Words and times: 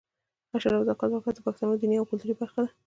عشر 0.55 0.71
او 0.77 0.85
زکات 0.89 1.09
ورکول 1.11 1.33
د 1.35 1.39
پښتنو 1.47 1.79
دیني 1.81 1.95
او 1.99 2.09
کلتوري 2.09 2.33
برخه 2.41 2.59
ده. 2.65 2.69